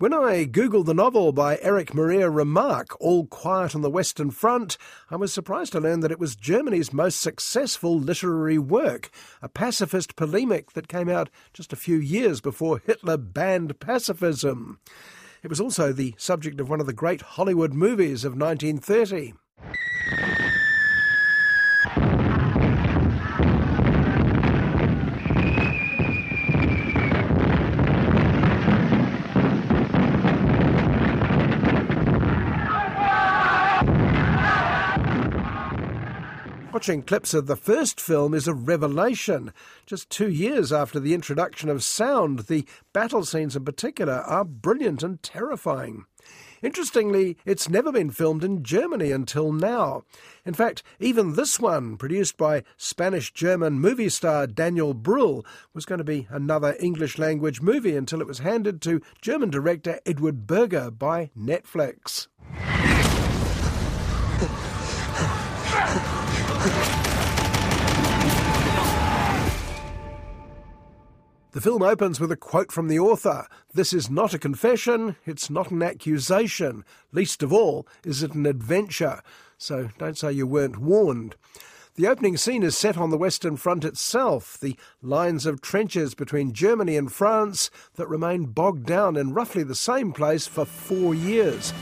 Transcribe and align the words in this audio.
When 0.00 0.14
I 0.14 0.44
googled 0.44 0.86
the 0.86 0.94
novel 0.94 1.32
by 1.32 1.58
Erich 1.60 1.92
Maria 1.92 2.30
Remarque, 2.30 2.96
All 3.00 3.26
Quiet 3.26 3.74
on 3.74 3.80
the 3.80 3.90
Western 3.90 4.30
Front, 4.30 4.78
I 5.10 5.16
was 5.16 5.32
surprised 5.32 5.72
to 5.72 5.80
learn 5.80 5.98
that 6.00 6.12
it 6.12 6.20
was 6.20 6.36
Germany's 6.36 6.92
most 6.92 7.20
successful 7.20 7.98
literary 7.98 8.58
work, 8.58 9.10
a 9.42 9.48
pacifist 9.48 10.14
polemic 10.14 10.74
that 10.74 10.86
came 10.86 11.08
out 11.08 11.30
just 11.52 11.72
a 11.72 11.76
few 11.76 11.96
years 11.96 12.40
before 12.40 12.80
Hitler 12.86 13.16
banned 13.16 13.80
pacifism. 13.80 14.78
It 15.42 15.50
was 15.50 15.60
also 15.60 15.92
the 15.92 16.14
subject 16.16 16.60
of 16.60 16.70
one 16.70 16.78
of 16.78 16.86
the 16.86 16.92
great 16.92 17.22
Hollywood 17.22 17.74
movies 17.74 18.24
of 18.24 18.38
1930. 18.38 19.34
Watching 36.78 37.02
clips 37.02 37.34
of 37.34 37.48
the 37.48 37.56
first 37.56 38.00
film 38.00 38.32
is 38.34 38.46
a 38.46 38.54
revelation. 38.54 39.52
Just 39.84 40.10
two 40.10 40.30
years 40.30 40.72
after 40.72 41.00
the 41.00 41.12
introduction 41.12 41.68
of 41.70 41.82
sound, 41.82 42.46
the 42.46 42.64
battle 42.92 43.24
scenes 43.24 43.56
in 43.56 43.64
particular 43.64 44.12
are 44.12 44.44
brilliant 44.44 45.02
and 45.02 45.20
terrifying. 45.20 46.04
Interestingly, 46.62 47.36
it's 47.44 47.68
never 47.68 47.90
been 47.90 48.12
filmed 48.12 48.44
in 48.44 48.62
Germany 48.62 49.10
until 49.10 49.50
now. 49.50 50.04
In 50.46 50.54
fact, 50.54 50.84
even 51.00 51.34
this 51.34 51.58
one, 51.58 51.96
produced 51.96 52.36
by 52.36 52.62
Spanish 52.76 53.32
German 53.32 53.80
movie 53.80 54.08
star 54.08 54.46
Daniel 54.46 54.94
Brühl, 54.94 55.44
was 55.74 55.84
going 55.84 55.98
to 55.98 56.04
be 56.04 56.28
another 56.30 56.76
English 56.78 57.18
language 57.18 57.60
movie 57.60 57.96
until 57.96 58.20
it 58.20 58.28
was 58.28 58.38
handed 58.38 58.80
to 58.82 59.02
German 59.20 59.50
director 59.50 59.98
Edward 60.06 60.46
Berger 60.46 60.92
by 60.92 61.32
Netflix. 61.36 62.28
The 71.58 71.62
film 71.62 71.82
opens 71.82 72.20
with 72.20 72.30
a 72.30 72.36
quote 72.36 72.70
from 72.70 72.86
the 72.86 73.00
author 73.00 73.48
This 73.74 73.92
is 73.92 74.08
not 74.08 74.32
a 74.32 74.38
confession, 74.38 75.16
it's 75.26 75.50
not 75.50 75.72
an 75.72 75.82
accusation. 75.82 76.84
Least 77.10 77.42
of 77.42 77.52
all, 77.52 77.84
is 78.04 78.22
it 78.22 78.34
an 78.34 78.46
adventure. 78.46 79.22
So 79.56 79.88
don't 79.98 80.16
say 80.16 80.30
you 80.30 80.46
weren't 80.46 80.78
warned. 80.78 81.34
The 81.96 82.06
opening 82.06 82.36
scene 82.36 82.62
is 82.62 82.78
set 82.78 82.96
on 82.96 83.10
the 83.10 83.18
Western 83.18 83.56
Front 83.56 83.84
itself, 83.84 84.56
the 84.60 84.76
lines 85.02 85.46
of 85.46 85.60
trenches 85.60 86.14
between 86.14 86.52
Germany 86.52 86.96
and 86.96 87.10
France 87.10 87.70
that 87.96 88.08
remain 88.08 88.44
bogged 88.44 88.86
down 88.86 89.16
in 89.16 89.34
roughly 89.34 89.64
the 89.64 89.74
same 89.74 90.12
place 90.12 90.46
for 90.46 90.64
four 90.64 91.12
years. 91.12 91.72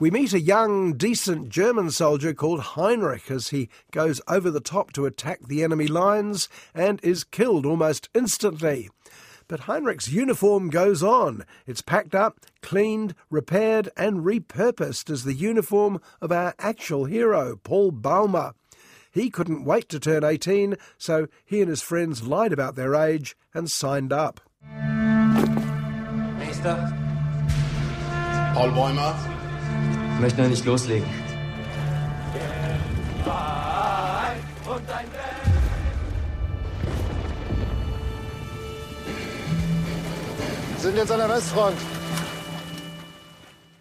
We 0.00 0.10
meet 0.10 0.32
a 0.32 0.40
young, 0.40 0.94
decent 0.94 1.50
German 1.50 1.90
soldier 1.90 2.32
called 2.32 2.60
Heinrich 2.60 3.30
as 3.30 3.48
he 3.48 3.68
goes 3.92 4.22
over 4.26 4.50
the 4.50 4.58
top 4.58 4.94
to 4.94 5.04
attack 5.04 5.40
the 5.46 5.62
enemy 5.62 5.86
lines 5.88 6.48
and 6.74 6.98
is 7.02 7.22
killed 7.22 7.66
almost 7.66 8.08
instantly. 8.14 8.88
But 9.46 9.60
Heinrich's 9.60 10.10
uniform 10.10 10.70
goes 10.70 11.02
on. 11.02 11.44
It's 11.66 11.82
packed 11.82 12.14
up, 12.14 12.40
cleaned, 12.62 13.14
repaired, 13.28 13.90
and 13.94 14.24
repurposed 14.24 15.10
as 15.10 15.24
the 15.24 15.34
uniform 15.34 16.00
of 16.22 16.32
our 16.32 16.54
actual 16.58 17.04
hero, 17.04 17.56
Paul 17.62 17.90
Baumer. 17.90 18.54
He 19.10 19.28
couldn't 19.28 19.66
wait 19.66 19.90
to 19.90 20.00
turn 20.00 20.24
18, 20.24 20.76
so 20.96 21.26
he 21.44 21.60
and 21.60 21.68
his 21.68 21.82
friends 21.82 22.22
lied 22.26 22.54
about 22.54 22.74
their 22.74 22.94
age 22.94 23.36
and 23.52 23.70
signed 23.70 24.14
up. 24.14 24.40
Meister? 26.38 26.96
Paul 28.54 28.70
Bäumer, 28.70 29.39
möchte 30.20 30.42
noch 30.42 30.48
nicht 30.48 30.64
loslegen. 30.64 31.06
sind 40.78 40.96
jetzt 40.96 41.12
an 41.12 41.18
der 41.18 41.28
Westfront. 41.28 41.76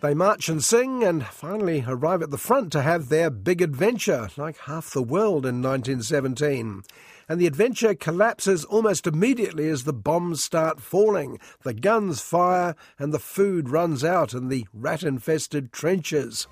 They 0.01 0.13
march 0.13 0.49
and 0.49 0.61
sing 0.61 1.03
and 1.03 1.25
finally 1.25 1.83
arrive 1.87 2.21
at 2.21 2.29
the 2.29 2.37
front 2.37 2.71
to 2.73 2.81
have 2.81 3.07
their 3.07 3.29
big 3.29 3.61
adventure, 3.61 4.29
like 4.35 4.57
half 4.67 4.91
the 4.91 5.01
world 5.01 5.45
in 5.45 5.61
1917. 5.61 6.83
And 7.29 7.39
the 7.39 7.47
adventure 7.47 7.93
collapses 7.93 8.65
almost 8.65 9.05
immediately 9.05 9.69
as 9.69 9.83
the 9.83 9.93
bombs 9.93 10.43
start 10.43 10.81
falling, 10.81 11.39
the 11.63 11.75
guns 11.75 12.21
fire, 12.21 12.75
and 12.97 13.13
the 13.13 13.19
food 13.19 13.69
runs 13.69 14.03
out 14.03 14.33
in 14.33 14.49
the 14.49 14.65
rat 14.73 15.03
infested 15.03 15.71
trenches. 15.71 16.47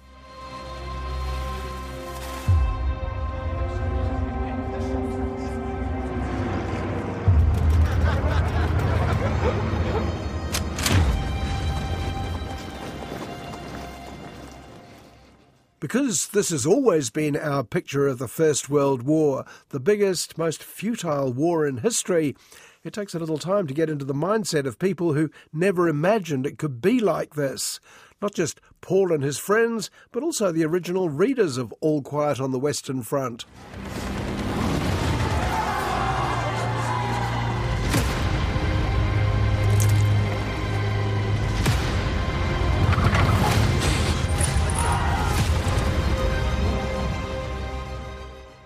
Because 15.80 16.30
this 16.30 16.50
has 16.50 16.66
always 16.66 17.12
been 17.12 17.38
our 17.38 17.64
picture 17.64 18.08
of 18.08 18.18
the 18.18 18.28
First 18.28 18.68
World 18.68 19.04
War, 19.04 19.46
the 19.70 19.80
biggest, 19.80 20.36
most 20.36 20.64
futile 20.64 21.32
war 21.32 21.68
in 21.68 21.78
history, 21.78 22.36
it 22.84 22.94
takes 22.94 23.14
a 23.14 23.20
little 23.20 23.38
time 23.38 23.68
to 23.68 23.76
get 23.76 23.90
into 23.90 24.04
the 24.04 24.14
mindset 24.14 24.66
of 24.66 24.80
people 24.80 25.14
who 25.14 25.30
never 25.54 25.88
imagined 25.88 26.48
it 26.48 26.58
could 26.58 26.82
be 26.82 27.00
like 27.00 27.36
this. 27.36 27.80
Not 28.24 28.34
just 28.34 28.60
Paul 28.82 29.14
and 29.14 29.22
his 29.22 29.38
friends, 29.38 29.92
but 30.12 30.24
also 30.24 30.52
the 30.52 30.66
original 30.66 31.10
readers 31.10 31.58
of 31.58 31.72
All 31.80 32.02
Quiet 32.02 32.40
on 32.40 32.52
the 32.52 32.60
Western 32.60 33.04
Front. 33.04 33.46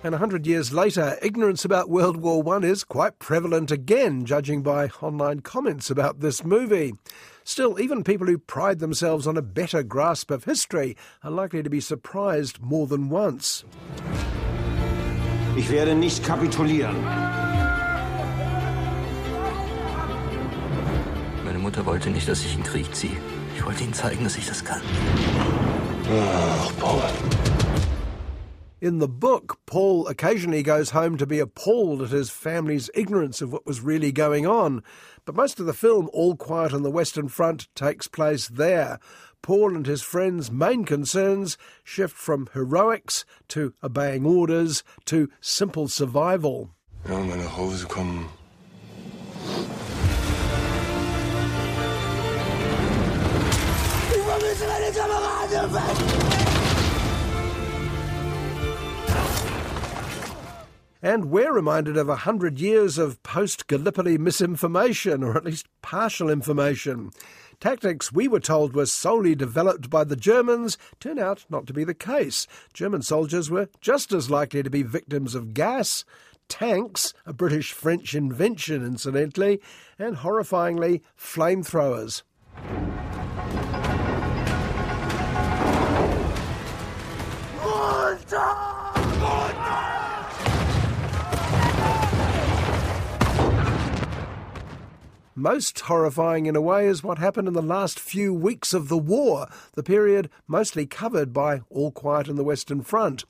And 0.04 0.16
a 0.16 0.18
hundred 0.18 0.48
years 0.48 0.74
later, 0.74 1.16
ignorance 1.22 1.64
about 1.64 1.88
World 1.88 2.18
War 2.18 2.44
I 2.56 2.66
is 2.66 2.84
quite 2.84 3.20
prevalent 3.20 3.70
again, 3.70 4.26
judging 4.26 4.64
by 4.64 4.90
online 5.00 5.42
comments 5.42 5.92
about 5.92 6.22
this 6.22 6.44
movie. 6.44 6.96
Still, 7.44 7.80
even 7.80 8.04
people 8.04 8.26
who 8.26 8.40
pride 8.40 8.80
themselves 8.80 9.28
on 9.28 9.38
a 9.38 9.44
better 9.44 9.84
grasp 9.84 10.32
of 10.32 10.46
history 10.46 10.98
are 11.24 11.30
likely 11.30 11.62
to 11.62 11.70
be 11.70 11.80
surprised 11.80 12.60
more 12.62 12.88
than 12.88 13.10
once. 13.10 13.64
Ich 15.56 15.70
werde 15.70 15.94
nicht 15.94 16.24
kapitulieren. 16.24 16.96
Meine 21.46 21.60
Mutter 21.60 21.86
wollte 21.86 22.10
nicht, 22.10 22.28
dass 22.28 22.44
ich 22.44 22.56
in 22.56 22.64
den 22.64 22.72
Krieg 22.72 22.96
ziehe. 22.96 23.18
Ich 23.56 23.64
wollte 23.64 23.84
ihnen 23.84 23.94
zeigen, 23.94 24.24
dass 24.24 24.36
ich 24.36 24.48
das 24.48 24.66
kann. 24.66 24.82
Ach, 26.10 26.72
Paul. 26.80 27.04
In 28.82 28.98
the 28.98 29.08
book, 29.08 29.60
Paul 29.68 30.08
occasionally 30.08 30.64
goes 30.64 30.90
home 30.90 31.16
to 31.18 31.28
be 31.28 31.38
appalled 31.38 32.02
at 32.02 32.10
his 32.10 32.32
family's 32.32 32.90
ignorance 32.96 33.40
of 33.40 33.54
what 33.54 33.64
was 33.64 33.80
really 33.80 34.12
going 34.12 34.48
on. 34.48 34.82
But 35.24 35.36
most 35.36 35.60
of 35.60 35.68
the 35.68 35.74
film, 35.74 36.10
All 36.14 36.36
Quiet 36.36 36.74
on 36.74 36.82
the 36.82 36.90
Western 36.90 37.28
Front, 37.28 37.68
takes 37.76 38.08
place 38.08 38.48
there. 38.48 38.98
Paul 39.44 39.76
and 39.76 39.86
his 39.86 40.02
friends' 40.02 40.50
main 40.50 40.84
concerns 40.84 41.60
shift 41.84 42.18
from 42.18 42.50
heroics 42.54 43.24
to 43.50 43.72
obeying 43.84 44.26
orders 44.26 44.84
to 45.06 45.30
simple 45.42 45.88
survival. 45.88 46.72
Ja, 47.08 47.18
wenn 47.18 47.30
wir 47.30 47.36
nach 47.36 47.56
Hause 47.56 47.86
kommen. 47.86 48.30
Ich 54.10 54.22
vermisse 54.24 54.66
meine 54.68 54.92
Kameraden! 54.92 56.11
And 61.02 61.32
we're 61.32 61.52
reminded 61.52 61.98
of 61.98 62.10
a 62.10 62.18
hundred 62.18 62.60
years 62.60 63.00
of 63.00 63.22
post 63.24 63.68
Gallipoli 63.68 64.20
misinformation, 64.20 65.24
or 65.24 65.36
at 65.36 65.46
least 65.46 65.68
partial 65.82 66.30
information. 66.30 67.12
Tactics 67.60 68.12
we 68.12 68.28
were 68.28 68.40
told 68.40 68.76
were 68.76 68.86
solely 68.86 69.34
developed 69.36 69.90
by 69.90 70.04
the 70.04 70.16
Germans 70.16 70.78
turn 71.00 71.18
out 71.18 71.46
not 71.50 71.66
to 71.68 71.74
be 71.74 71.84
the 71.84 71.94
case. 71.94 72.48
German 72.74 73.02
soldiers 73.02 73.50
were 73.50 73.70
just 73.82 74.14
as 74.14 74.30
likely 74.30 74.62
to 74.64 74.70
be 74.70 74.84
victims 74.84 75.34
of 75.34 75.54
gas, 75.54 76.06
tanks, 76.50 77.14
a 77.26 77.34
British 77.34 77.72
French 77.72 78.14
invention 78.14 78.86
incidentally, 78.86 79.60
and 79.98 80.18
horrifyingly, 80.18 81.02
flamethrowers. 81.18 82.24
Most 95.42 95.80
horrifying 95.80 96.46
in 96.46 96.56
a 96.56 96.62
way 96.62 96.86
is 96.86 97.04
what 97.04 97.18
happened 97.18 97.48
in 97.48 97.56
the 97.56 97.64
last 97.64 98.00
few 98.00 98.32
weeks 98.32 98.76
of 98.76 98.90
the 98.90 98.98
war, 98.98 99.48
the 99.74 99.82
period 99.82 100.30
mostly 100.48 100.86
covered 100.86 101.34
by 101.34 101.62
All 101.72 101.92
Quiet 101.92 102.30
on 102.30 102.36
the 102.36 102.44
Western 102.44 102.84
Front. 102.84 103.26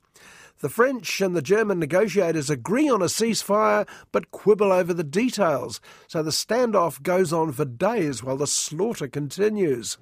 The 0.60 0.68
French 0.68 1.22
and 1.22 1.34
the 1.34 1.40
German 1.40 1.78
negotiators 1.78 2.50
agree 2.50 2.86
on 2.86 3.00
a 3.00 3.06
ceasefire 3.06 3.88
but 4.12 4.30
quibble 4.30 4.72
over 4.72 4.92
the 4.92 5.02
details, 5.02 5.80
so 6.06 6.22
the 6.22 6.32
standoff 6.32 7.02
goes 7.02 7.32
on 7.32 7.50
for 7.52 7.64
days 7.64 8.22
while 8.22 8.36
the 8.36 8.46
slaughter 8.46 9.08
continues. 9.08 9.96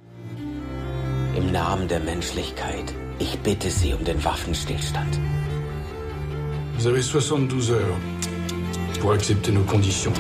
Im 1.37 1.53
Namen 1.53 1.87
der 1.87 2.01
Menschlichkeit, 2.01 2.93
ich 3.21 3.39
bitte 3.45 3.71
Sie 3.71 3.95
um 3.95 4.05
den 4.05 4.19
Waffenstillstand. 4.25 5.17
Vous 6.75 6.89
avez 6.89 7.03
72 7.03 7.71
heures 7.71 7.97
pour 8.99 9.13
accepter 9.13 9.53
nos 9.53 9.65
conditions. 9.71 10.19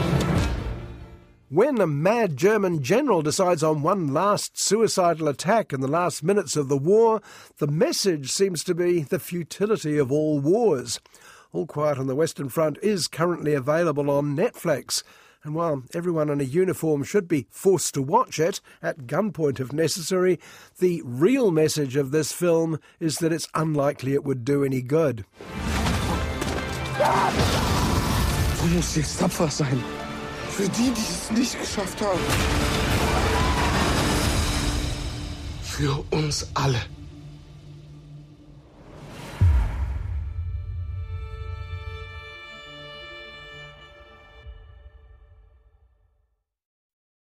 When 1.52 1.80
a 1.80 1.86
mad 1.88 2.36
German 2.36 2.80
general 2.80 3.22
decides 3.22 3.64
on 3.64 3.82
one 3.82 4.14
last 4.14 4.56
suicidal 4.56 5.26
attack 5.26 5.72
in 5.72 5.80
the 5.80 5.88
last 5.88 6.22
minutes 6.22 6.54
of 6.54 6.68
the 6.68 6.76
war, 6.76 7.20
the 7.58 7.66
message 7.66 8.30
seems 8.30 8.62
to 8.62 8.72
be 8.72 9.02
the 9.02 9.18
futility 9.18 9.98
of 9.98 10.12
all 10.12 10.38
wars. 10.38 11.00
All 11.52 11.66
Quiet 11.66 11.98
on 11.98 12.06
the 12.06 12.14
Western 12.14 12.50
Front 12.50 12.78
is 12.82 13.08
currently 13.08 13.54
available 13.54 14.08
on 14.10 14.36
Netflix. 14.36 15.02
And 15.42 15.56
while 15.56 15.82
everyone 15.92 16.30
in 16.30 16.40
a 16.40 16.44
uniform 16.44 17.02
should 17.02 17.26
be 17.26 17.48
forced 17.50 17.94
to 17.94 18.02
watch 18.02 18.38
it, 18.38 18.60
at 18.80 19.08
gunpoint 19.08 19.58
if 19.58 19.72
necessary, 19.72 20.38
the 20.78 21.02
real 21.04 21.50
message 21.50 21.96
of 21.96 22.12
this 22.12 22.30
film 22.30 22.78
is 23.00 23.16
that 23.16 23.32
it's 23.32 23.48
unlikely 23.56 24.14
it 24.14 24.22
would 24.22 24.44
do 24.44 24.62
any 24.62 24.82
good. 24.82 25.24
Du 28.60 28.66
musst 28.76 28.96
jetzt 28.96 29.18
tapfer 29.18 29.50
sein. 29.50 29.99
Für 30.60 30.68
die, 30.68 30.90
die 30.90 31.00
es 31.00 31.30
nicht 31.30 31.58
geschafft 31.58 32.02
haben. 32.02 32.20
Für 35.62 36.04
uns 36.10 36.46
alle. 36.52 36.82